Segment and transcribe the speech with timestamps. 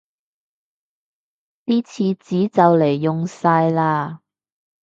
[1.67, 4.17] 啲廁紙就黎用晒喇